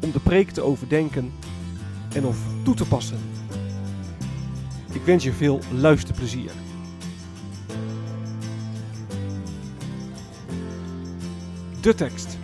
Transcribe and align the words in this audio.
om 0.00 0.10
de 0.12 0.20
preek 0.20 0.50
te 0.50 0.62
overdenken 0.62 1.32
en 2.14 2.24
of 2.24 2.38
toe 2.64 2.74
te 2.74 2.88
passen. 2.88 3.18
Ik 4.92 5.02
wens 5.02 5.24
je 5.24 5.32
veel 5.32 5.60
luisterplezier. 5.72 6.50
De 11.80 11.94
tekst. 11.94 12.38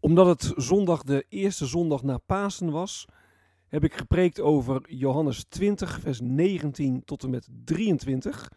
Omdat 0.00 0.26
het 0.26 0.52
zondag 0.56 1.02
de 1.02 1.26
eerste 1.28 1.66
zondag 1.66 2.02
na 2.02 2.18
Pasen 2.18 2.70
was, 2.70 3.06
heb 3.68 3.84
ik 3.84 3.94
gepreekt 3.94 4.40
over 4.40 4.82
Johannes 4.86 5.44
20, 5.48 6.00
vers 6.00 6.20
19 6.20 7.04
tot 7.04 7.22
en 7.22 7.30
met 7.30 7.48
23. 7.64 8.50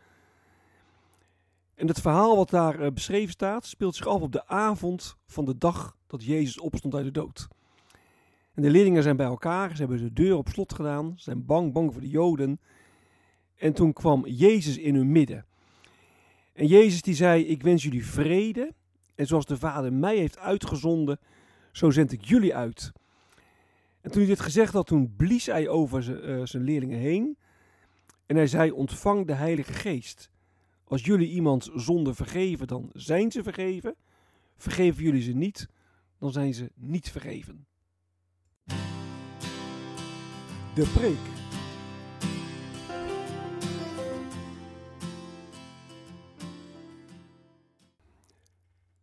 En 1.83 1.89
het 1.89 2.01
verhaal 2.01 2.35
wat 2.35 2.49
daar 2.49 2.79
uh, 2.79 2.91
beschreven 2.91 3.31
staat, 3.31 3.65
speelt 3.65 3.95
zich 3.95 4.07
af 4.07 4.21
op 4.21 4.31
de 4.31 4.47
avond 4.47 5.17
van 5.27 5.45
de 5.45 5.57
dag 5.57 5.97
dat 6.07 6.23
Jezus 6.23 6.59
opstond 6.59 6.95
uit 6.95 7.05
de 7.05 7.11
dood. 7.11 7.47
En 8.53 8.61
de 8.61 8.69
leerlingen 8.69 9.03
zijn 9.03 9.15
bij 9.15 9.25
elkaar, 9.25 9.69
ze 9.69 9.77
hebben 9.77 9.97
de 9.97 10.13
deur 10.13 10.35
op 10.35 10.47
slot 10.49 10.73
gedaan, 10.73 11.13
ze 11.15 11.23
zijn 11.23 11.45
bang, 11.45 11.73
bang 11.73 11.91
voor 11.91 12.01
de 12.01 12.09
Joden. 12.09 12.59
En 13.55 13.73
toen 13.73 13.93
kwam 13.93 14.27
Jezus 14.27 14.77
in 14.77 14.95
hun 14.95 15.11
midden. 15.11 15.45
En 16.53 16.67
Jezus 16.67 17.01
die 17.01 17.15
zei, 17.15 17.45
ik 17.45 17.63
wens 17.63 17.83
jullie 17.83 18.05
vrede. 18.05 18.73
En 19.15 19.27
zoals 19.27 19.45
de 19.45 19.57
Vader 19.57 19.93
mij 19.93 20.17
heeft 20.17 20.37
uitgezonden, 20.37 21.19
zo 21.71 21.89
zend 21.89 22.11
ik 22.11 22.25
jullie 22.25 22.55
uit. 22.55 22.91
En 24.01 24.11
toen 24.11 24.21
hij 24.21 24.29
dit 24.29 24.39
gezegd 24.39 24.73
had, 24.73 24.87
toen 24.87 25.13
blies 25.15 25.45
hij 25.45 25.67
over 25.67 26.03
zijn, 26.03 26.61
uh, 26.61 26.65
leerlingen 26.65 26.99
heen. 26.99 27.37
En 28.25 28.35
hij 28.35 28.47
zei, 28.47 28.71
ontvang 28.71 29.27
de 29.27 29.33
Heilige 29.33 29.73
Geest. 29.73 30.31
Als 30.83 31.05
jullie 31.05 31.29
iemand 31.29 31.69
zonde 31.73 32.13
vergeven, 32.13 32.67
dan 32.67 32.89
zijn 32.93 33.31
ze 33.31 33.43
vergeven. 33.43 33.95
Vergeven 34.57 35.03
jullie 35.03 35.21
ze 35.21 35.31
niet, 35.31 35.67
dan 36.17 36.31
zijn 36.31 36.53
ze 36.53 36.71
niet 36.75 37.11
vergeven. 37.11 37.67
De 40.75 40.91
preek. 40.93 41.41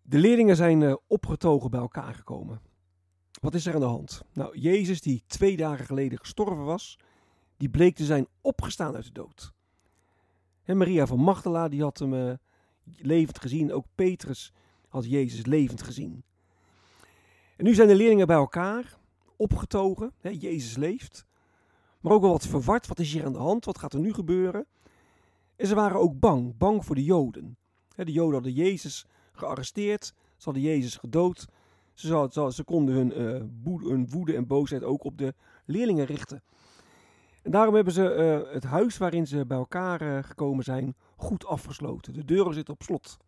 De 0.02 0.18
leerlingen 0.18 0.56
zijn 0.56 0.80
uh, 0.80 0.94
opgetogen 1.06 1.70
bij 1.70 1.80
elkaar 1.80 2.14
gekomen. 2.14 2.60
Wat 3.40 3.54
is 3.54 3.66
er 3.66 3.74
aan 3.74 3.80
de 3.80 3.86
hand? 3.86 4.22
Nou, 4.32 4.58
Jezus, 4.58 5.00
die 5.00 5.24
twee 5.26 5.56
dagen 5.56 5.86
geleden 5.86 6.18
gestorven 6.18 6.64
was, 6.64 6.98
die 7.56 7.68
bleek 7.68 7.96
te 7.96 8.04
zijn 8.04 8.26
opgestaan 8.40 8.94
uit 8.94 9.04
de 9.04 9.12
dood. 9.12 9.52
En 10.64 10.76
Maria 10.76 11.06
van 11.06 11.18
Magdala, 11.18 11.68
die 11.68 11.82
had 11.82 11.98
hem 11.98 12.14
uh, 12.14 12.32
levend 12.84 13.40
gezien. 13.40 13.72
Ook 13.72 13.86
Petrus 13.94 14.52
had 14.88 15.04
Jezus 15.04 15.46
levend 15.46 15.82
gezien. 15.82 16.22
En 17.56 17.64
nu 17.64 17.74
zijn 17.74 17.88
de 17.88 17.94
leerlingen 17.94 18.26
bij 18.26 18.36
elkaar, 18.36 18.98
opgetogen. 19.36 20.12
Hè, 20.20 20.30
Jezus 20.30 20.76
leeft. 20.76 21.26
Maar 22.00 22.12
ook 22.12 22.22
wel 22.22 22.30
wat 22.30 22.46
verward. 22.46 22.86
Wat 22.86 22.98
is 22.98 23.12
hier 23.12 23.24
aan 23.24 23.32
de 23.32 23.38
hand? 23.38 23.64
Wat 23.64 23.78
gaat 23.78 23.92
er 23.92 24.00
nu 24.00 24.12
gebeuren? 24.12 24.66
En 25.56 25.66
ze 25.66 25.74
waren 25.74 26.00
ook 26.00 26.18
bang. 26.18 26.56
Bang 26.58 26.84
voor 26.84 26.94
de 26.94 27.04
Joden. 27.04 27.56
Hè, 27.94 28.04
de 28.04 28.12
Joden 28.12 28.34
hadden 28.34 28.52
Jezus 28.52 29.06
gearresteerd. 29.32 30.04
Ze 30.36 30.44
hadden 30.44 30.62
Jezus 30.62 30.96
gedood. 30.96 31.46
Ze, 31.92 32.28
ze, 32.30 32.52
ze 32.52 32.64
konden 32.64 32.94
hun, 32.94 33.60
woede, 33.62 33.88
hun, 33.88 34.08
woede, 34.08 34.34
en 34.34 34.46
boosheid 34.46 34.84
ook 34.84 35.04
op 35.04 35.18
de 35.18 35.34
leerlingen 35.64 36.04
richten. 36.04 36.42
En 37.42 37.50
daarom 37.50 37.74
hebben 37.74 37.92
ze 37.92 38.42
uh, 38.46 38.52
het 38.52 38.64
huis 38.64 38.98
waarin 38.98 39.26
ze 39.26 39.46
bij 39.46 39.56
elkaar 39.56 40.02
uh, 40.02 40.22
gekomen 40.22 40.64
zijn 40.64 40.94
goed 41.16 41.46
afgesloten. 41.46 42.12
De 42.12 42.24
deuren 42.24 42.54
zitten 42.54 42.74
op 42.74 42.82
slot. 42.82 43.18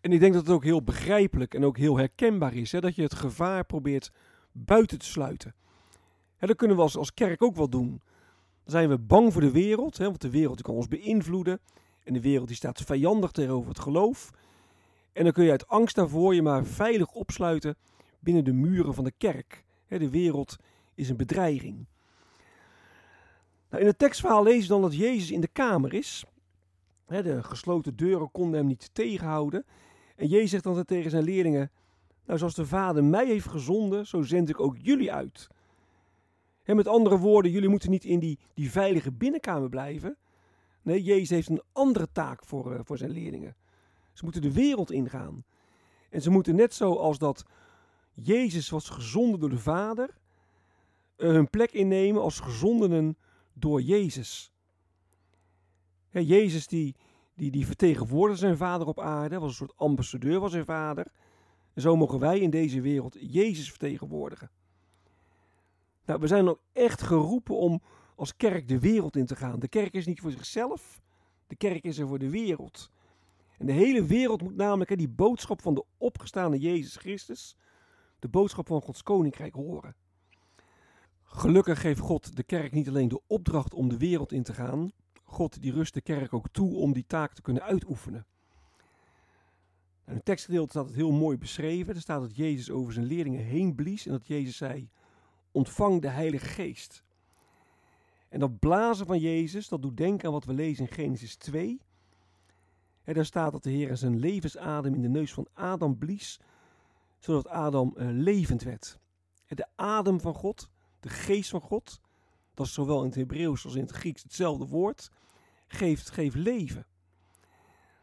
En 0.00 0.12
ik 0.12 0.20
denk 0.20 0.32
dat 0.32 0.46
het 0.46 0.54
ook 0.54 0.64
heel 0.64 0.82
begrijpelijk 0.82 1.54
en 1.54 1.64
ook 1.64 1.76
heel 1.76 1.96
herkenbaar 1.96 2.54
is 2.54 2.72
hè, 2.72 2.80
dat 2.80 2.94
je 2.94 3.02
het 3.02 3.14
gevaar 3.14 3.64
probeert 3.64 4.12
buiten 4.52 4.98
te 4.98 5.06
sluiten. 5.06 5.54
Hè, 6.36 6.46
dat 6.46 6.56
kunnen 6.56 6.76
we 6.76 6.82
als, 6.82 7.14
kerk 7.14 7.42
ook 7.42 7.56
wel 7.56 7.68
doen. 7.68 7.88
Dan 8.62 8.72
zijn 8.72 8.88
we 8.88 8.98
bang 8.98 9.32
voor 9.32 9.40
de 9.40 9.50
wereld, 9.50 9.98
hè, 9.98 10.04
want 10.04 10.20
de 10.20 10.30
wereld 10.30 10.62
kan 10.62 10.74
ons 10.74 10.88
beïnvloeden. 10.88 11.60
En 12.04 12.12
de 12.12 12.20
wereld 12.20 12.46
die 12.46 12.56
staat 12.56 12.80
vijandig 12.80 13.30
tegenover 13.30 13.68
het 13.68 13.78
geloof. 13.78 14.30
En 15.12 15.24
dan 15.24 15.32
kun 15.32 15.44
je 15.44 15.50
uit 15.50 15.68
angst 15.68 15.94
daarvoor 15.94 16.34
je 16.34 16.42
maar 16.42 16.64
veilig 16.64 17.12
opsluiten 17.12 17.76
binnen 18.18 18.44
de 18.44 18.52
muren 18.52 18.94
van 18.94 19.04
de 19.04 19.12
kerk. 19.18 19.64
De 19.88 20.10
wereld 20.10 20.56
is 20.94 21.08
een 21.08 21.16
bedreiging. 21.16 21.86
Nou, 23.72 23.84
in 23.84 23.90
het 23.90 23.98
tekstverhaal 23.98 24.42
lezen 24.42 24.62
we 24.62 24.68
dan 24.68 24.82
dat 24.82 24.96
Jezus 24.96 25.30
in 25.30 25.40
de 25.40 25.48
kamer 25.48 25.94
is. 25.94 26.24
De 27.06 27.42
gesloten 27.42 27.96
deuren 27.96 28.30
konden 28.30 28.58
hem 28.58 28.66
niet 28.66 28.90
tegenhouden. 28.92 29.64
En 30.16 30.26
Jezus 30.26 30.50
zegt 30.50 30.64
dan 30.64 30.84
tegen 30.84 31.10
zijn 31.10 31.24
leerlingen: 31.24 31.70
Nou, 32.26 32.38
zoals 32.38 32.54
de 32.54 32.66
Vader 32.66 33.04
mij 33.04 33.26
heeft 33.26 33.48
gezonden, 33.48 34.06
zo 34.06 34.22
zend 34.22 34.48
ik 34.48 34.60
ook 34.60 34.76
jullie 34.78 35.12
uit. 35.12 35.48
Met 36.64 36.88
andere 36.88 37.18
woorden, 37.18 37.50
jullie 37.50 37.68
moeten 37.68 37.90
niet 37.90 38.04
in 38.04 38.18
die, 38.18 38.38
die 38.54 38.70
veilige 38.70 39.12
binnenkamer 39.12 39.68
blijven. 39.68 40.16
Nee, 40.82 41.02
Jezus 41.02 41.30
heeft 41.30 41.48
een 41.48 41.62
andere 41.72 42.08
taak 42.12 42.44
voor, 42.44 42.72
uh, 42.72 42.80
voor 42.82 42.98
zijn 42.98 43.10
leerlingen. 43.10 43.56
Ze 44.12 44.24
moeten 44.24 44.42
de 44.42 44.52
wereld 44.52 44.90
ingaan. 44.90 45.44
En 46.10 46.22
ze 46.22 46.30
moeten 46.30 46.54
net 46.54 46.74
zoals 46.74 47.18
dat 47.18 47.44
Jezus 48.12 48.70
was 48.70 48.88
gezonden 48.88 49.40
door 49.40 49.50
de 49.50 49.58
Vader, 49.58 50.18
uh, 51.16 51.28
hun 51.30 51.50
plek 51.50 51.72
innemen 51.72 52.22
als 52.22 52.40
gezondenen 52.40 53.16
door 53.54 53.82
Jezus. 53.82 54.52
Ja, 56.10 56.20
Jezus 56.20 56.66
die, 56.66 56.96
die, 57.34 57.50
die 57.50 57.66
vertegenwoordigde 57.66 58.46
zijn 58.46 58.56
Vader 58.56 58.86
op 58.86 59.00
aarde, 59.00 59.38
was 59.38 59.48
een 59.48 59.54
soort 59.54 59.76
ambassadeur 59.76 60.40
van 60.40 60.50
zijn 60.50 60.64
Vader. 60.64 61.06
En 61.74 61.82
zo 61.82 61.96
mogen 61.96 62.18
wij 62.18 62.40
in 62.40 62.50
deze 62.50 62.80
wereld 62.80 63.16
Jezus 63.20 63.70
vertegenwoordigen. 63.70 64.50
Nou, 66.04 66.20
we 66.20 66.26
zijn 66.26 66.48
ook 66.48 66.60
echt 66.72 67.02
geroepen 67.02 67.56
om 67.56 67.82
als 68.14 68.36
kerk 68.36 68.68
de 68.68 68.78
wereld 68.78 69.16
in 69.16 69.26
te 69.26 69.36
gaan. 69.36 69.58
De 69.58 69.68
kerk 69.68 69.92
is 69.92 70.06
niet 70.06 70.20
voor 70.20 70.30
zichzelf, 70.30 71.00
de 71.46 71.56
kerk 71.56 71.84
is 71.84 71.98
er 71.98 72.08
voor 72.08 72.18
de 72.18 72.30
wereld. 72.30 72.90
En 73.58 73.66
de 73.66 73.72
hele 73.72 74.04
wereld 74.04 74.42
moet 74.42 74.56
namelijk 74.56 74.90
hè, 74.90 74.96
die 74.96 75.08
boodschap 75.08 75.62
van 75.62 75.74
de 75.74 75.84
opgestaande 75.98 76.58
Jezus 76.58 76.96
Christus, 76.96 77.56
de 78.18 78.28
boodschap 78.28 78.66
van 78.66 78.82
Gods 78.82 79.02
koninkrijk 79.02 79.54
horen. 79.54 79.94
Gelukkig 81.34 81.80
geeft 81.80 82.00
God 82.00 82.36
de 82.36 82.42
kerk 82.42 82.72
niet 82.72 82.88
alleen 82.88 83.08
de 83.08 83.20
opdracht 83.26 83.74
om 83.74 83.88
de 83.88 83.96
wereld 83.96 84.32
in 84.32 84.42
te 84.42 84.52
gaan, 84.52 84.92
God 85.24 85.62
die 85.62 85.72
rust 85.72 85.94
de 85.94 86.00
kerk 86.00 86.32
ook 86.32 86.48
toe 86.48 86.74
om 86.76 86.92
die 86.92 87.06
taak 87.06 87.34
te 87.34 87.42
kunnen 87.42 87.62
uitoefenen. 87.62 88.26
In 90.06 90.14
het 90.14 90.24
tekstgedeelte 90.24 90.70
staat 90.70 90.86
het 90.86 90.94
heel 90.94 91.12
mooi 91.12 91.38
beschreven. 91.38 91.94
Er 91.94 92.00
staat 92.00 92.20
dat 92.20 92.36
Jezus 92.36 92.70
over 92.70 92.92
zijn 92.92 93.06
leerlingen 93.06 93.44
heen 93.44 93.74
blies 93.74 94.06
en 94.06 94.12
dat 94.12 94.26
Jezus 94.26 94.56
zei, 94.56 94.88
ontvang 95.50 96.00
de 96.00 96.08
Heilige 96.08 96.46
Geest. 96.46 97.04
En 98.28 98.40
dat 98.40 98.58
blazen 98.58 99.06
van 99.06 99.18
Jezus, 99.18 99.68
dat 99.68 99.82
doet 99.82 99.96
denken 99.96 100.26
aan 100.26 100.32
wat 100.32 100.44
we 100.44 100.52
lezen 100.52 100.86
in 100.86 100.92
Genesis 100.92 101.36
2. 101.36 101.80
En 103.04 103.14
daar 103.14 103.24
staat 103.24 103.52
dat 103.52 103.62
de 103.62 103.70
Heer 103.70 103.96
zijn 103.96 104.18
levensadem 104.18 104.94
in 104.94 105.02
de 105.02 105.08
neus 105.08 105.32
van 105.32 105.48
Adam 105.52 105.98
blies, 105.98 106.40
zodat 107.18 107.48
Adam 107.48 107.94
uh, 107.96 108.06
levend 108.10 108.62
werd. 108.62 109.00
De 109.46 109.66
adem 109.74 110.20
van 110.20 110.34
God, 110.34 110.70
de 111.02 111.08
geest 111.08 111.50
van 111.50 111.60
God, 111.60 112.00
dat 112.54 112.66
is 112.66 112.72
zowel 112.72 112.98
in 113.00 113.06
het 113.06 113.14
Hebreeuws 113.14 113.64
als 113.64 113.74
in 113.74 113.82
het 113.82 113.90
Grieks 113.90 114.22
hetzelfde 114.22 114.66
woord, 114.66 115.10
geeft, 115.66 116.10
geeft 116.10 116.36
leven. 116.36 116.86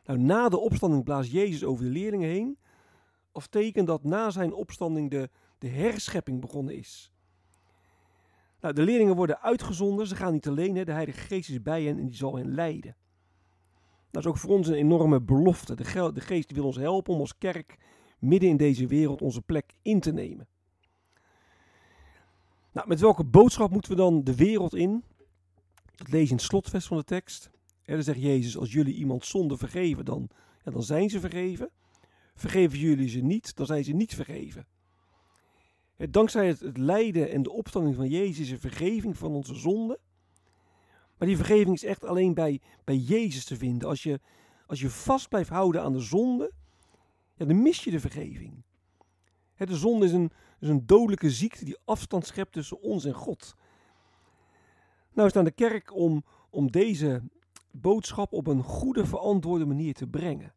Nou, 0.04 0.19
na 0.19 0.50
de 0.50 0.57
opstanding 0.57 1.04
blaast 1.04 1.31
Jezus 1.31 1.63
over 1.63 1.84
de 1.84 1.90
leerlingen 1.90 2.30
heen, 2.30 2.57
als 3.31 3.48
teken 3.48 3.86
dat 3.86 4.04
na 4.04 4.30
zijn 4.30 4.54
opstanding 4.54 5.10
de, 5.10 5.30
de 5.57 5.68
herschepping 5.68 6.42
begonnen 6.42 6.75
is. 6.75 7.13
Nou, 8.60 8.74
de 8.74 8.81
leerlingen 8.81 9.16
worden 9.16 9.42
uitgezonden, 9.42 10.07
ze 10.07 10.16
gaan 10.16 10.34
niet 10.34 10.48
alleen, 10.48 10.75
hè. 10.75 10.86
de 10.86 10.92
Heilige 10.92 11.19
Geest 11.19 11.50
is 11.50 11.62
bij 11.62 11.84
hen 11.84 12.00
en 12.00 12.06
die 12.06 12.16
zal 12.16 12.36
hen 12.36 12.54
leiden. 12.54 12.95
Dat 14.12 14.24
is 14.24 14.30
ook 14.30 14.38
voor 14.38 14.50
ons 14.50 14.68
een 14.68 14.74
enorme 14.74 15.22
belofte. 15.22 15.75
De, 15.75 16.12
de 16.13 16.22
Geest 16.22 16.52
wil 16.52 16.66
ons 16.66 16.75
helpen 16.75 17.13
om 17.13 17.19
als 17.19 17.38
kerk 17.38 17.78
midden 18.19 18.50
in 18.50 18.57
deze 18.57 18.88
wereld 18.88 19.22
onze 19.22 19.42
plek 19.42 19.74
in 19.81 20.00
te 20.00 20.12
nemen. 20.12 20.48
Nou, 22.80 22.92
met 22.92 23.00
welke 23.00 23.24
boodschap 23.24 23.72
moeten 23.72 23.92
we 23.92 23.98
dan 23.98 24.24
de 24.24 24.36
wereld 24.36 24.76
in? 24.76 25.04
Dat 25.96 26.08
lees 26.08 26.24
je 26.24 26.30
in 26.30 26.36
het 26.36 26.46
slotvest 26.46 26.88
van 26.88 26.98
de 26.98 27.04
tekst. 27.04 27.50
En 27.84 27.94
dan 27.94 28.04
zegt 28.04 28.22
Jezus, 28.22 28.58
als 28.58 28.72
jullie 28.72 28.94
iemand 28.94 29.26
zonde 29.26 29.58
vergeven, 29.58 30.06
dan, 30.06 30.30
ja, 30.64 30.72
dan 30.72 30.84
zijn 30.84 31.10
ze 31.10 31.20
vergeven. 31.20 31.70
Vergeven 32.36 32.80
jullie 32.80 33.10
ze 33.10 33.20
niet, 33.20 33.56
dan 33.56 33.66
zijn 33.66 33.84
ze 33.84 33.92
niet 33.92 34.16
vergeven. 34.16 34.68
Dankzij 36.10 36.48
het, 36.48 36.78
lijden 36.78 37.31
en 37.31 37.44
de 37.44 37.52
opstanding 37.52 37.96
van 37.96 38.10
Jezus 38.10 38.40
is 38.40 38.52
er 38.52 38.60
vergeving 38.60 39.18
van 39.18 39.31
onze 39.31 39.56
zonden. 39.56 39.98
Maar 41.18 41.28
die 41.28 41.38
vergeving 41.38 41.76
is 41.76 41.84
echt 41.84 42.06
alleen 42.06 42.34
bij, 42.34 42.62
bij 42.84 42.98
Jezus 42.98 43.46
te 43.46 43.58
vinden. 43.58 43.88
Als 43.88 44.04
je, 44.04 44.20
als 44.68 44.80
je 44.80 44.90
vast 44.90 45.30
blijft 45.30 45.50
houden 45.50 45.81
aan 45.81 45.94
de 45.94 46.00
zonde, 46.00 46.52
dan 47.38 47.62
mis 47.62 47.84
je 47.84 47.92
de 47.92 48.00
vergeving. 48.00 48.64
De 49.67 49.75
zonde 49.75 50.06
is 50.06 50.11
een, 50.11 50.31
is 50.59 50.69
een 50.69 50.85
dodelijke 50.85 51.29
ziekte 51.29 51.65
die 51.65 51.77
afstand 51.85 52.25
schept 52.25 52.51
tussen 52.51 52.81
ons 52.81 53.06
en 53.06 53.13
God. 53.13 53.56
Nou 55.13 55.27
is 55.27 55.33
het 55.33 55.38
aan 55.38 55.44
de 55.44 55.51
kerk 55.51 55.95
om, 55.95 56.23
om 56.50 56.71
deze 56.71 57.21
boodschap 57.71 58.33
op 58.33 58.47
een 58.47 58.63
goede, 58.63 59.06
verantwoorde 59.06 59.65
manier 59.65 59.94
te 59.94 60.07
brengen. 60.07 60.53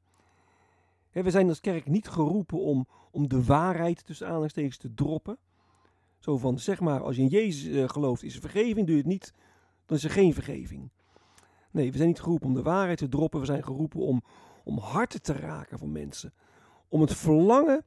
we 1.11 1.31
zijn 1.31 1.49
als 1.49 1.61
kerk 1.61 1.87
niet 1.87 2.09
geroepen 2.09 2.61
om, 2.61 2.87
om 3.11 3.29
de 3.29 3.45
waarheid 3.45 4.05
tussen 4.05 4.27
aanhalingstekens 4.27 4.77
te 4.77 4.95
droppen. 4.95 5.39
Zo 6.19 6.39
van, 6.39 6.59
zeg 6.59 6.81
maar, 6.81 7.03
als 7.03 7.17
je 7.17 7.23
in 7.23 7.29
Jezus 7.29 7.65
uh, 7.65 7.89
gelooft, 7.89 8.23
is 8.23 8.35
er 8.35 8.41
vergeving. 8.41 8.87
Doe 8.87 8.97
je 8.97 9.03
het 9.03 9.11
niet, 9.11 9.35
dan 9.87 9.97
is 9.97 10.05
er 10.05 10.11
geen 10.11 10.35
vergeving. 10.35 10.91
Nee, 11.71 11.91
we 11.91 11.97
zijn 11.97 12.09
niet 12.09 12.21
geroepen 12.21 12.49
om 12.49 12.55
de 12.55 12.63
waarheid 12.63 12.99
te 12.99 13.09
droppen. 13.09 13.41
We 13.41 13.47
zijn 13.47 13.65
geroepen 13.65 14.01
om, 14.01 14.23
om 14.65 14.79
harten 14.79 15.23
te 15.23 15.33
raken 15.33 15.79
van 15.79 15.93
mensen. 15.93 16.33
Om 16.89 17.01
het 17.01 17.15
verlangen 17.15 17.85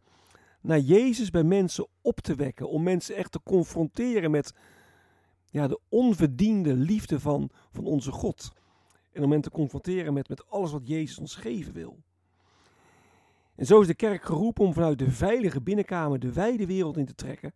naar 0.66 0.80
Jezus 0.80 1.30
bij 1.30 1.44
mensen 1.44 1.88
op 2.02 2.20
te 2.20 2.36
wekken. 2.36 2.70
Om 2.70 2.84
mensen 2.84 3.16
echt 3.16 3.32
te 3.32 3.42
confronteren 3.44 4.32
met 4.32 4.54
ja, 5.50 5.68
de 5.68 5.80
onverdiende 5.90 6.74
liefde 6.74 7.20
van, 7.20 7.50
van 7.72 7.86
onze 7.86 8.12
God. 8.12 8.54
En 9.12 9.24
om 9.24 9.32
hen 9.32 9.42
te 9.42 9.50
confronteren 9.50 10.14
met, 10.14 10.30
met 10.30 10.50
alles 10.50 10.72
wat 10.72 10.88
Jezus 10.88 11.18
ons 11.18 11.36
geven 11.36 11.74
wil. 11.74 11.98
En 13.56 13.66
zo 13.66 13.82
is 13.82 13.88
de 13.88 13.96
kerk 13.96 14.24
geroepen 14.24 14.66
om 14.66 14.74
vanuit 14.74 15.00
de 15.00 15.12
veilige 15.12 15.62
binnenkamer 15.62 16.20
de 16.20 16.34
wijde 16.34 16.66
wereld 16.66 16.98
in 16.98 17.06
te 17.06 17.16
trekken. 17.16 17.54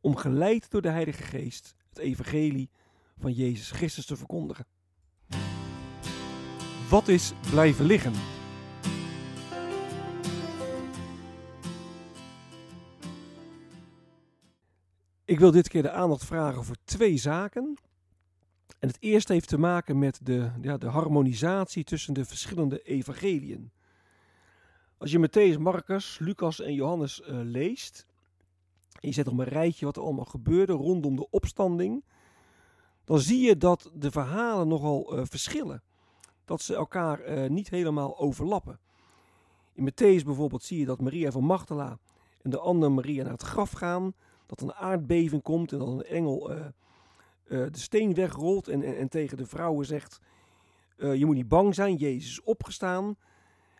Om 0.00 0.16
geleid 0.16 0.70
door 0.70 0.82
de 0.82 0.90
Heilige 0.90 1.22
Geest 1.22 1.74
het 1.88 1.98
evangelie 1.98 2.70
van 3.18 3.32
Jezus 3.32 3.70
Christus 3.70 4.06
te 4.06 4.16
verkondigen. 4.16 4.66
Wat 6.88 7.08
is 7.08 7.32
blijven 7.50 7.84
liggen? 7.84 8.41
Ik 15.32 15.40
wil 15.40 15.50
dit 15.50 15.68
keer 15.68 15.82
de 15.82 15.90
aandacht 15.90 16.24
vragen 16.24 16.64
voor 16.64 16.76
twee 16.84 17.16
zaken. 17.16 17.74
En 18.78 18.88
het 18.88 18.96
eerste 19.00 19.32
heeft 19.32 19.48
te 19.48 19.58
maken 19.58 19.98
met 19.98 20.20
de, 20.22 20.50
ja, 20.60 20.76
de 20.76 20.86
harmonisatie 20.86 21.84
tussen 21.84 22.14
de 22.14 22.24
verschillende 22.24 22.82
evangeliën. 22.82 23.70
Als 24.98 25.10
je 25.10 25.28
Matthäus, 25.28 25.58
Marcus, 25.58 26.18
Lucas 26.18 26.60
en 26.60 26.74
Johannes 26.74 27.20
uh, 27.20 27.26
leest, 27.42 28.06
en 29.00 29.08
je 29.08 29.14
zet 29.14 29.26
op 29.26 29.38
een 29.38 29.44
rijtje 29.44 29.84
wat 29.84 29.96
er 29.96 30.02
allemaal 30.02 30.24
gebeurde 30.24 30.72
rondom 30.72 31.16
de 31.16 31.30
opstanding, 31.30 32.04
dan 33.04 33.20
zie 33.20 33.40
je 33.40 33.56
dat 33.56 33.90
de 33.94 34.10
verhalen 34.10 34.68
nogal 34.68 35.18
uh, 35.18 35.24
verschillen. 35.24 35.82
Dat 36.44 36.62
ze 36.62 36.74
elkaar 36.74 37.28
uh, 37.28 37.50
niet 37.50 37.68
helemaal 37.68 38.18
overlappen. 38.18 38.78
In 39.72 39.90
Matthäus 39.90 40.24
bijvoorbeeld 40.24 40.62
zie 40.62 40.78
je 40.78 40.86
dat 40.86 41.00
Maria 41.00 41.30
van 41.30 41.44
Magdala 41.44 41.98
en 42.42 42.50
de 42.50 42.58
andere 42.58 42.92
Maria 42.92 43.22
naar 43.22 43.32
het 43.32 43.42
graf 43.42 43.70
gaan, 43.70 44.14
dat 44.58 44.68
een 44.68 44.74
aardbeving 44.74 45.42
komt 45.42 45.72
en 45.72 45.78
dat 45.78 45.88
een 45.88 46.04
engel 46.04 46.50
de 47.48 47.68
steen 47.72 48.14
wegrolt 48.14 48.68
en, 48.68 48.82
en, 48.82 48.96
en, 48.96 49.08
tegen 49.08 49.36
de 49.36 49.46
vrouwen 49.46 49.86
zegt, 49.86 50.20
je 50.96 51.26
moet 51.26 51.34
niet 51.34 51.48
bang 51.48 51.74
zijn, 51.74 51.96
Jezus 51.96 52.30
is 52.30 52.42
opgestaan. 52.42 53.16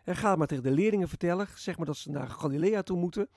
En 0.05 0.17
ga 0.17 0.37
maar 0.37 0.47
tegen 0.47 0.65
de 0.65 0.71
leerlingen 0.71 1.09
vertellen, 1.09 1.47
zeg 1.55 1.77
maar 1.77 1.87
dat 1.87 1.97
ze 1.97 2.11
naar 2.11 2.29
Galilea 2.29 2.83
toe 2.83 2.99
moeten. 2.99 3.29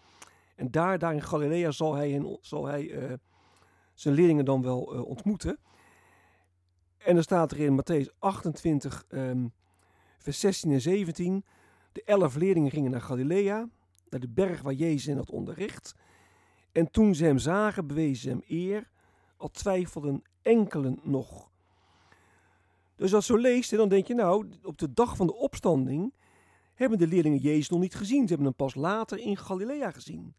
En 0.55 0.71
daar, 0.71 0.99
daar 0.99 1.13
in 1.13 1.21
Galilea 1.21 1.71
zal 1.71 1.93
hij, 1.93 2.37
zal 2.41 2.65
hij 2.65 3.17
zijn 3.93 4.15
leerlingen 4.15 4.45
dan 4.45 4.61
wel 4.61 4.81
ontmoeten. 4.81 5.57
En 7.05 7.13
dan 7.13 7.23
staat 7.23 7.51
er 7.51 7.59
in 7.59 7.81
Matthäus 7.81 8.19
28, 8.19 9.05
um, 9.09 9.19
ehm, 9.19 9.47
vers 10.17 10.39
16 10.39 10.71
en 10.71 10.81
17. 10.81 11.45
De 11.91 12.03
elf 12.03 12.35
leerlingen 12.35 12.71
gingen 12.71 12.91
naar 12.91 13.01
Galilea, 13.01 13.69
naar 14.09 14.19
de 14.19 14.29
berg 14.29 14.61
waar 14.61 14.73
Jezus 14.73 15.05
hen 15.05 15.17
had 15.17 15.29
onderricht. 15.29 15.95
En 16.75 16.91
toen 16.91 17.15
ze 17.15 17.25
hem 17.25 17.37
zagen, 17.37 17.87
bewezen 17.87 18.21
ze 18.21 18.29
hem 18.29 18.43
eer, 18.47 18.89
al 19.37 19.51
twijfelden 19.51 20.23
enkelen 20.41 20.99
nog. 21.03 21.49
Dus 22.95 23.13
als 23.13 23.25
zo 23.25 23.37
leest, 23.37 23.75
dan 23.75 23.89
denk 23.89 24.07
je 24.07 24.13
nou, 24.13 24.49
op 24.63 24.77
de 24.77 24.93
dag 24.93 25.15
van 25.15 25.27
de 25.27 25.35
opstanding 25.35 26.13
hebben 26.73 26.97
de 26.97 27.07
leerlingen 27.07 27.39
Jezus 27.39 27.69
nog 27.69 27.79
niet 27.79 27.95
gezien. 27.95 28.21
Ze 28.21 28.27
hebben 28.27 28.45
hem 28.45 28.55
pas 28.55 28.75
later 28.75 29.17
in 29.19 29.37
Galilea 29.37 29.91
gezien. 29.91 30.33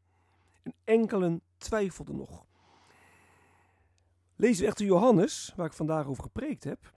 En 0.63 0.75
enkelen 0.85 1.41
twijfelden 1.59 2.17
nog. 2.17 2.45
Lezen 4.37 4.63
we 4.63 4.69
echter 4.69 4.87
Johannes, 4.87 5.53
waar 5.57 5.67
ik 5.67 5.73
vandaag 5.73 6.07
over 6.07 6.23
gepreekt 6.23 6.65
heb, 6.65 6.93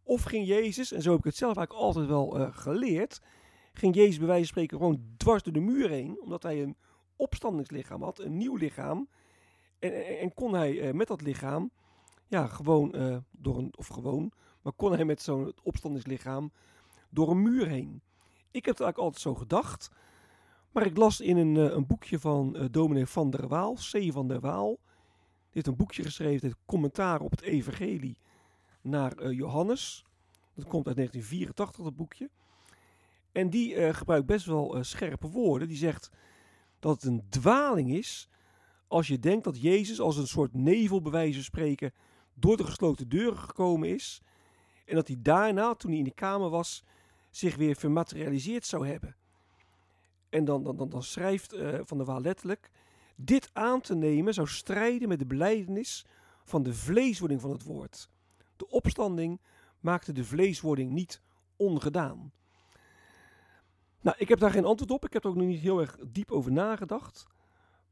Of 0.04 0.24
ging 0.24 0.48
Jezus, 0.48 0.92
en 0.92 1.02
zo 1.02 1.10
heb 1.10 1.20
ik 1.20 1.26
het 1.26 1.36
zelf 1.36 1.58
eigenlijk 1.58 1.86
altijd 1.86 2.08
wel 2.08 2.40
uh, 2.40 2.48
geleerd, 2.52 3.22
ging 3.74 3.96
Jezus 3.96 4.18
bij 4.18 4.28
wijze 4.28 4.44
van 4.44 4.52
spreken 4.52 4.78
gewoon 4.78 5.04
dwars 5.18 5.44
door 5.44 5.54
de 5.54 5.60
muur 5.60 5.90
heen, 5.90 6.22
omdat 6.22 6.44
hij 6.44 6.62
een 6.62 6.76
opstandingslichaam 7.16 8.04
had, 8.04 8.20
een 8.20 8.38
nieuw 8.38 8.56
lichaam. 8.56 9.10
En, 9.80 10.20
en, 10.20 10.34
kon 10.34 10.54
hij 10.54 10.74
uh, 10.74 10.92
met 10.92 11.08
dat 11.08 11.22
lichaam 11.22 11.72
ja, 12.28 12.48
gewoon 12.48 12.96
uh, 12.96 13.18
door 13.32 13.58
een, 13.58 13.74
of 13.78 13.88
gewoon, 13.88 14.32
maar 14.62 14.74
kon 14.74 14.94
hij 14.94 15.06
met 15.06 15.22
zo'n 15.22 15.54
opstandingslichaam 15.64 16.52
door 17.10 17.30
een 17.30 17.42
muur 17.42 17.68
heen. 17.68 18.02
Ik 18.52 18.66
heb 18.66 18.78
het 18.78 18.84
eigenlijk 18.84 18.98
altijd 18.98 19.22
zo 19.22 19.36
gedacht. 19.36 19.92
Maar 20.72 20.86
ik 20.86 20.98
las 20.98 21.22
in 21.22 21.38
een, 21.38 21.56
een 21.56 21.88
boekje 21.88 22.20
van 22.20 22.56
uh, 22.56 22.66
dominee 22.72 23.06
van 23.06 23.30
der 23.30 23.48
Waal, 23.48 23.74
C. 23.74 24.12
van 24.12 24.28
der 24.28 24.40
Waal. 24.40 24.80
Heeft 25.50 25.68
een 25.68 25.76
boekje 25.76 26.04
geschreven, 26.04 26.48
het 26.48 26.58
commentaar 26.66 27.22
op 27.22 27.32
het 27.32 27.42
evangelie 27.42 28.18
naar 28.82 29.32
Johannes. 29.32 30.06
Dat 30.54 30.68
komt 30.68 30.88
uit 30.88 30.96
1984, 30.96 31.84
dat 31.84 31.96
boekje. 31.96 32.30
En 33.32 33.50
die 33.50 33.94
gebruikt 33.94 34.26
best 34.26 34.46
wel 34.46 34.84
scherpe 34.84 35.28
woorden. 35.28 35.68
Die 35.68 35.78
zegt 35.78 36.12
dat 36.80 37.02
het 37.02 37.04
een 37.04 37.26
dwaling 37.30 37.94
is 37.94 38.30
als 38.88 39.08
je 39.08 39.20
denkt 39.20 39.44
dat 39.44 39.62
Jezus 39.62 40.00
als 40.00 40.18
een 40.18 40.28
soort 40.28 40.54
nevel 40.54 41.02
spreken 41.32 41.94
door 42.34 42.58
de 42.58 42.66
gesloten 42.66 43.10
deuren 43.10 43.38
gekomen 43.38 43.90
is. 43.90 44.22
En 44.86 44.96
dat 44.96 45.08
hij 45.08 45.18
daarna, 45.20 45.76
toen 45.76 45.90
hij 45.90 46.00
in 46.00 46.06
de 46.06 46.14
kamer 46.14 46.50
was, 46.50 46.84
zich 47.30 47.56
weer 47.56 47.76
vermaterialiseerd 47.76 48.66
zou 48.66 48.88
hebben. 48.88 49.16
En 50.30 50.46
dan, 50.46 50.64
dan, 50.64 50.78
dan, 50.78 50.90
dan 50.90 51.04
schrijft 51.04 51.56
Van 51.84 51.98
der 51.98 52.06
Waal 52.06 52.22
letterlijk: 52.22 52.72
Dit 53.16 53.50
aan 53.54 53.82
te 53.82 53.96
nemen 53.96 54.34
zou 54.34 54.48
strijden 54.48 55.08
met 55.08 55.20
de 55.20 55.26
beleidenis 55.26 56.06
van 56.44 56.64
de 56.64 56.74
vleeswording 56.74 57.42
van 57.42 57.52
het 57.52 57.64
woord. 57.64 58.10
De 58.62 58.70
opstanding 58.70 59.42
maakte 59.80 60.12
de 60.12 60.24
vleeswording 60.24 60.92
niet 60.92 61.22
ongedaan. 61.56 62.32
Nou, 64.02 64.16
ik 64.20 64.30
heb 64.30 64.40
daar 64.40 64.52
geen 64.52 64.66
antwoord 64.66 64.92
op. 64.92 65.06
Ik 65.06 65.14
heb 65.14 65.24
er 65.24 65.30
ook 65.30 65.36
nog 65.36 65.46
niet 65.46 65.60
heel 65.60 65.80
erg 65.80 65.98
diep 66.08 66.32
over 66.32 66.52
nagedacht. 66.52 67.28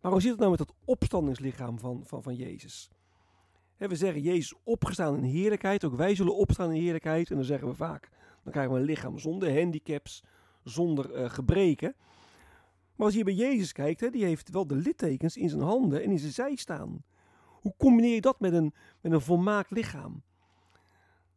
Maar 0.02 0.12
hoe 0.12 0.22
zit 0.22 0.30
het 0.30 0.40
nou 0.40 0.50
met 0.50 0.60
dat 0.60 0.74
opstandingslichaam 0.86 1.80
van, 1.80 2.02
van, 2.06 2.24
van 2.24 2.36
Jezus? 2.36 2.90
we 3.78 3.96
zeggen 3.96 4.22
Jezus 4.22 4.54
opgestaan 4.64 5.18
in 5.18 5.24
heerlijkheid. 5.24 5.86
Ook 5.86 5.96
wij 5.96 6.16
zullen 6.16 6.36
opstaan 6.36 6.72
in 6.72 6.82
heerlijkheid. 6.82 7.30
En 7.30 7.36
dan 7.36 7.46
zeggen 7.46 7.68
we 7.68 7.76
vaak, 7.76 8.10
dan 8.44 8.52
krijgen 8.52 8.74
we 8.74 8.80
een 8.80 8.86
lichaam 8.86 9.20
zonder 9.20 9.60
handicaps, 9.60 10.24
zonder 10.64 11.16
uh, 11.16 11.30
gebreken. 11.30 11.96
Maar 12.96 13.06
als 13.06 13.16
je 13.16 13.24
bij 13.24 13.34
Jezus 13.34 13.72
kijkt, 13.72 14.12
die 14.12 14.26
heeft 14.26 14.50
wel 14.50 14.68
de 14.68 14.76
littekens 14.76 15.38
in 15.38 15.50
zijn 15.50 15.62
handen 15.62 16.04
en 16.04 16.12
in 16.12 16.20
zijn 16.20 16.32
zij 16.32 16.56
staan. 16.56 17.04
Hoe 17.46 17.74
combineer 17.78 18.14
je 18.14 18.22
dat 18.22 18.40
met 18.40 18.54
een, 18.54 18.74
met 19.02 19.12
een 19.12 19.22
volmaakt 19.22 19.72
lichaam? 19.72 20.24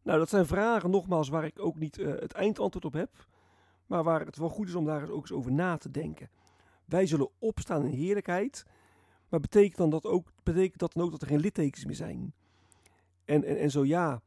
Nou, 0.02 0.18
dat 0.18 0.28
zijn 0.28 0.46
vragen 0.46 0.90
nogmaals 0.90 1.28
waar 1.28 1.44
ik 1.44 1.58
ook 1.58 1.78
niet 1.78 1.98
uh, 1.98 2.08
het 2.08 2.32
eindantwoord 2.32 2.84
op 2.84 2.92
heb. 2.92 3.26
Maar 3.86 4.02
waar 4.02 4.26
het 4.26 4.36
wel 4.36 4.48
goed 4.48 4.68
is 4.68 4.74
om 4.74 4.84
daar 4.84 5.10
ook 5.10 5.20
eens 5.20 5.32
over 5.32 5.52
na 5.52 5.76
te 5.76 5.90
denken. 5.90 6.30
Wij 6.84 7.06
zullen 7.06 7.30
opstaan 7.38 7.84
in 7.84 7.98
heerlijkheid. 7.98 8.64
Maar 9.28 9.40
betekent, 9.40 9.76
dan 9.76 9.90
dat, 9.90 10.06
ook, 10.06 10.32
betekent 10.42 10.78
dat 10.78 10.92
dan 10.92 11.04
ook 11.04 11.10
dat 11.10 11.22
er 11.22 11.28
geen 11.28 11.40
littekens 11.40 11.84
meer 11.84 11.94
zijn? 11.94 12.32
En, 13.24 13.44
en, 13.44 13.58
en 13.58 13.70
zo 13.70 13.84
ja, 13.84 14.22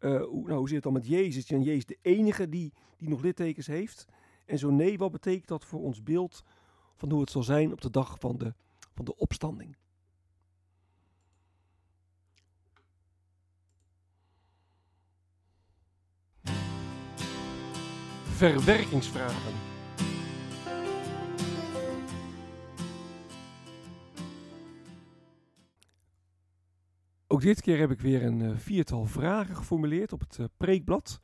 uh, 0.00 0.22
hoe, 0.22 0.48
nou, 0.48 0.66
zit 0.66 0.74
het 0.74 0.82
dan 0.82 0.92
met 0.92 1.06
Jezus? 1.06 1.50
Is 1.50 1.64
Jezus 1.64 1.86
de 1.86 1.98
enige 2.02 2.48
die, 2.48 2.72
die 2.96 3.08
nog 3.08 3.22
littekens 3.22 3.66
heeft? 3.66 4.06
En 4.46 4.58
zo 4.58 4.70
nee, 4.70 4.98
wat 4.98 5.12
betekent 5.12 5.48
dat 5.48 5.64
voor 5.64 5.80
ons 5.80 6.02
beeld 6.02 6.44
van 6.96 7.10
hoe 7.10 7.20
het 7.20 7.30
zal 7.30 7.42
zijn 7.42 7.72
op 7.72 7.80
de 7.80 7.90
dag 7.90 8.18
van 8.18 8.38
de, 8.38 8.54
van 8.94 9.04
de 9.04 9.16
opstanding? 9.16 9.76
Verwerkingsvragen. 18.42 19.52
Ook 27.26 27.40
dit 27.40 27.60
keer 27.60 27.78
heb 27.78 27.90
ik 27.90 28.00
weer 28.00 28.22
een 28.22 28.40
uh, 28.40 28.56
viertal 28.56 29.04
vragen 29.04 29.56
geformuleerd 29.56 30.12
op 30.12 30.20
het 30.20 30.38
uh, 30.38 30.46
preekblad. 30.56 31.20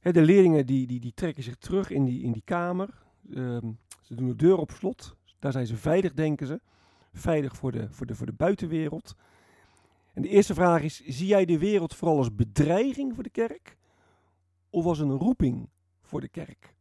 De 0.00 0.22
leerlingen 0.22 0.66
die, 0.66 0.86
die, 0.86 1.00
die 1.00 1.14
trekken 1.14 1.42
zich 1.42 1.56
terug 1.56 1.90
in 1.90 2.04
die, 2.04 2.22
in 2.22 2.32
die 2.32 2.42
kamer. 2.44 2.88
Uh, 3.28 3.58
ze 4.00 4.14
doen 4.14 4.28
de 4.28 4.36
deur 4.36 4.56
op 4.56 4.70
slot. 4.70 5.16
Daar 5.38 5.52
zijn 5.52 5.66
ze 5.66 5.76
veilig, 5.76 6.12
denken 6.12 6.46
ze. 6.46 6.60
Veilig 7.12 7.56
voor 7.56 7.72
de, 7.72 7.86
voor 7.90 8.06
de, 8.06 8.14
voor 8.14 8.26
de 8.26 8.32
buitenwereld. 8.32 9.14
En 10.14 10.22
de 10.22 10.28
eerste 10.28 10.54
vraag 10.54 10.82
is: 10.82 11.04
zie 11.04 11.26
jij 11.26 11.44
de 11.44 11.58
wereld 11.58 11.94
vooral 11.94 12.18
als 12.18 12.34
bedreiging 12.34 13.14
voor 13.14 13.22
de 13.22 13.30
kerk? 13.30 13.76
Of 14.76 14.84
als 14.84 14.98
een 14.98 15.10
roeping 15.10 15.68
voor 16.02 16.20
de 16.20 16.28
kerk? 16.28 16.74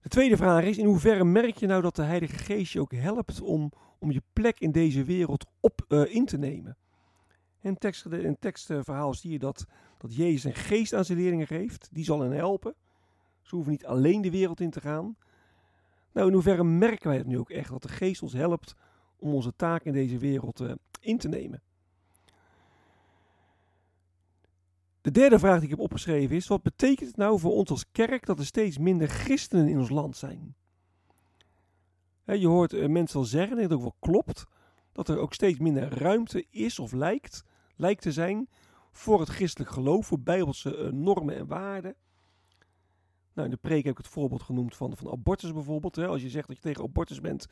De 0.00 0.08
tweede 0.08 0.36
vraag 0.36 0.64
is: 0.64 0.78
in 0.78 0.84
hoeverre 0.84 1.24
merk 1.24 1.56
je 1.56 1.66
nou 1.66 1.82
dat 1.82 1.96
de 1.96 2.02
Heilige 2.02 2.36
Geest 2.36 2.72
je 2.72 2.80
ook 2.80 2.92
helpt 2.92 3.40
om, 3.40 3.72
om 3.98 4.10
je 4.10 4.22
plek 4.32 4.60
in 4.60 4.72
deze 4.72 5.04
wereld 5.04 5.46
op, 5.60 5.84
uh, 5.88 6.14
in 6.14 6.24
te 6.26 6.38
nemen? 6.38 6.76
In, 7.60 7.78
tekst, 7.78 8.06
in 8.06 8.36
tekstverhaal 8.38 9.14
zie 9.14 9.30
je 9.30 9.38
dat, 9.38 9.66
dat 9.98 10.14
Jezus 10.14 10.44
een 10.44 10.54
geest 10.54 10.94
aan 10.94 11.04
zijn 11.04 11.18
leerlingen 11.18 11.46
geeft. 11.46 11.88
Die 11.92 12.04
zal 12.04 12.20
hen 12.20 12.32
helpen. 12.32 12.74
Ze 13.42 13.54
hoeven 13.54 13.72
niet 13.72 13.86
alleen 13.86 14.20
de 14.20 14.30
wereld 14.30 14.60
in 14.60 14.70
te 14.70 14.80
gaan. 14.80 15.16
Nou, 16.12 16.26
in 16.26 16.32
hoeverre 16.32 16.64
merken 16.64 17.08
wij 17.08 17.18
het 17.18 17.26
nu 17.26 17.38
ook 17.38 17.50
echt 17.50 17.70
dat 17.70 17.82
de 17.82 17.88
geest 17.88 18.22
ons 18.22 18.32
helpt 18.32 18.74
om 19.18 19.34
onze 19.34 19.56
taak 19.56 19.84
in 19.84 19.92
deze 19.92 20.18
wereld 20.18 20.60
uh, 20.60 20.72
in 21.00 21.18
te 21.18 21.28
nemen? 21.28 21.62
De 25.02 25.10
derde 25.10 25.38
vraag 25.38 25.54
die 25.54 25.64
ik 25.64 25.70
heb 25.70 25.78
opgeschreven 25.78 26.36
is: 26.36 26.46
wat 26.46 26.62
betekent 26.62 27.08
het 27.08 27.16
nou 27.16 27.38
voor 27.38 27.52
ons 27.52 27.70
als 27.70 27.90
kerk 27.92 28.26
dat 28.26 28.38
er 28.38 28.46
steeds 28.46 28.78
minder 28.78 29.08
christenen 29.08 29.68
in 29.68 29.78
ons 29.78 29.90
land 29.90 30.16
zijn? 30.16 30.54
je 32.24 32.46
hoort 32.46 32.72
uh, 32.72 32.88
mensen 32.88 33.16
wel 33.16 33.26
zeggen, 33.26 33.56
en 33.56 33.62
het 33.62 33.72
ook 33.72 33.80
wel 33.80 33.96
klopt, 33.98 34.46
dat 34.92 35.08
er 35.08 35.18
ook 35.18 35.34
steeds 35.34 35.58
minder 35.58 35.98
ruimte 35.98 36.46
is 36.50 36.78
of 36.78 36.92
lijkt, 36.92 37.44
lijkt 37.76 38.02
te 38.02 38.12
zijn 38.12 38.48
voor 38.90 39.20
het 39.20 39.28
christelijk 39.28 39.70
geloof, 39.70 40.06
voor 40.06 40.20
bijbelse 40.20 40.76
uh, 40.76 40.90
normen 40.90 41.36
en 41.36 41.46
waarden. 41.46 41.94
Nou, 43.32 43.48
in 43.48 43.54
de 43.54 43.60
preek 43.60 43.84
heb 43.84 43.92
ik 43.92 43.98
het 43.98 44.12
voorbeeld 44.12 44.42
genoemd 44.42 44.76
van, 44.76 44.96
van 44.96 45.10
abortus 45.10 45.52
bijvoorbeeld. 45.52 45.98
Als 45.98 46.22
je 46.22 46.28
zegt 46.28 46.46
dat 46.46 46.56
je 46.56 46.62
tegen 46.62 46.84
abortus 46.84 47.20
bent, 47.20 47.46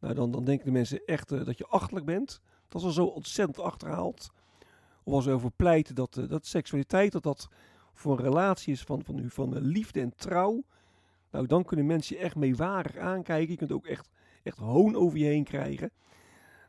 nou, 0.00 0.14
dan, 0.14 0.30
dan 0.30 0.44
denken 0.44 0.66
de 0.66 0.72
mensen 0.72 1.04
echt 1.04 1.32
uh, 1.32 1.44
dat 1.44 1.58
je 1.58 1.66
achterlijk 1.66 2.06
bent. 2.06 2.40
Dat 2.68 2.80
is 2.80 2.86
al 2.86 2.92
zo 2.92 3.04
ontzettend 3.04 3.60
achterhaald. 3.60 4.30
Of 5.06 5.12
als 5.12 5.24
we 5.24 5.32
over 5.32 5.50
pleiten 5.50 5.94
dat, 5.94 6.16
uh, 6.16 6.28
dat 6.28 6.46
seksualiteit, 6.46 7.12
dat 7.12 7.22
dat 7.22 7.48
voor 7.92 8.18
een 8.18 8.24
relatie 8.24 8.72
is 8.72 8.82
van, 8.82 9.04
van, 9.04 9.30
van 9.30 9.58
liefde 9.58 10.00
en 10.00 10.12
trouw. 10.16 10.64
Nou, 11.30 11.46
dan 11.46 11.64
kunnen 11.64 11.86
mensen 11.86 12.16
je 12.16 12.22
echt 12.22 12.36
meewarig 12.36 12.96
aankijken. 12.96 13.50
Je 13.50 13.56
kunt 13.56 13.72
ook 13.72 13.86
echt, 13.86 14.10
echt 14.42 14.58
hoon 14.58 14.96
over 14.96 15.18
je 15.18 15.24
heen 15.24 15.44
krijgen. 15.44 15.90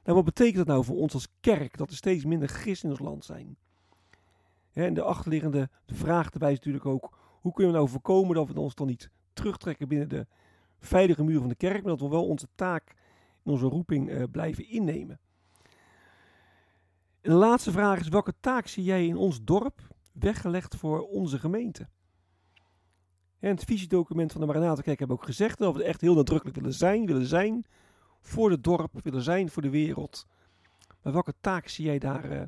Nou, 0.03 0.15
wat 0.15 0.25
betekent 0.25 0.58
dat 0.58 0.67
nou 0.67 0.84
voor 0.84 0.96
ons 0.96 1.13
als 1.13 1.27
kerk, 1.39 1.77
dat 1.77 1.89
er 1.89 1.96
steeds 1.96 2.25
minder 2.25 2.48
christen 2.48 2.89
in 2.89 2.96
ons 2.96 3.08
land 3.10 3.25
zijn? 3.25 3.58
en 4.74 4.94
de 4.94 5.01
achterliggende 5.01 5.70
de 5.86 5.96
vraag 5.96 6.29
erbij 6.29 6.51
is 6.51 6.58
natuurlijk 6.58 6.86
ook, 6.86 7.17
hoe 7.41 7.53
kunnen 7.53 7.72
we 7.72 7.77
nou 7.77 7.89
voorkomen 7.89 8.36
dat 8.36 8.48
we 8.48 8.60
ons 8.60 8.75
dan 8.75 8.88
niet 8.88 9.10
terugtrekken 9.34 9.88
binnen 9.88 10.10
de 10.10 10.27
veilige 10.79 11.24
muur 11.24 11.39
van 11.39 11.50
de 11.50 11.56
kerk, 11.56 11.82
maar 11.82 11.91
dat 11.91 12.00
we 12.00 12.08
wel 12.08 12.27
onze 12.27 12.48
taak 12.56 12.96
in 13.44 13.51
onze 13.51 13.65
roeping 13.65 14.10
uh, 14.10 14.24
blijven 14.32 14.70
innemen? 14.70 15.20
En 17.27 17.34
de 17.34 17.39
laatste 17.39 17.72
vraag 17.72 18.00
is, 18.00 18.07
welke 18.07 18.34
taak 18.39 18.67
zie 18.67 18.84
jij 18.84 19.05
in 19.05 19.15
ons 19.15 19.43
dorp 19.43 19.81
weggelegd 20.12 20.75
voor 20.75 21.07
onze 21.07 21.39
gemeente? 21.39 21.88
En 23.39 23.50
het 23.50 23.63
visiedocument 23.63 24.31
van 24.31 24.41
de 24.41 24.48
Maranatenkerk 24.48 25.00
hebben 25.00 25.17
ook 25.17 25.24
gezegd 25.24 25.57
dat 25.57 25.75
we 25.75 25.84
echt 25.84 26.01
heel 26.01 26.13
nadrukkelijk 26.13 26.57
willen 26.57 26.74
zijn, 26.74 27.05
willen 27.05 27.25
zijn 27.25 27.65
voor 28.22 28.51
het 28.51 28.63
dorp, 28.63 28.91
willen 29.03 29.22
zijn 29.22 29.50
voor 29.50 29.62
de 29.62 29.69
wereld. 29.69 30.27
Maar 31.01 31.13
welke 31.13 31.34
taak 31.41 31.67
zie 31.67 31.86
jij 31.86 32.00
daar, 32.00 32.31
uh, 32.31 32.41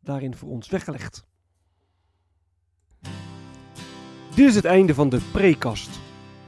daarin 0.00 0.36
voor 0.36 0.48
ons 0.48 0.68
weggelegd? 0.68 1.24
Dit 4.34 4.48
is 4.48 4.54
het 4.54 4.64
einde 4.64 4.94
van 4.94 5.08
de 5.08 5.20
prekast. 5.32 6.00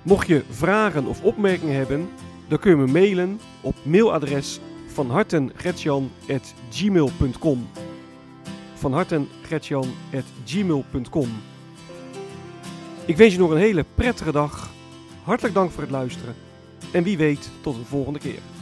Mocht 0.02 0.26
je 0.26 0.44
vragen 0.50 1.06
of 1.06 1.22
opmerkingen 1.22 1.76
hebben, 1.76 2.08
dan 2.48 2.58
kun 2.58 2.70
je 2.70 2.76
me 2.76 2.92
mailen 2.92 3.38
op 3.62 3.74
mailadres 3.84 4.60
van 4.94 5.10
hartengretjan.gmail.com 5.10 7.68
van 8.74 8.92
hartengretjan.gmail.com 8.92 11.28
Ik 13.04 13.16
wens 13.16 13.32
je 13.32 13.38
nog 13.38 13.50
een 13.50 13.56
hele 13.56 13.84
prettige 13.94 14.32
dag. 14.32 14.70
Hartelijk 15.22 15.54
dank 15.54 15.70
voor 15.70 15.82
het 15.82 15.90
luisteren. 15.90 16.34
En 16.92 17.02
wie 17.02 17.16
weet, 17.16 17.50
tot 17.60 17.76
een 17.76 17.84
volgende 17.84 18.18
keer. 18.18 18.53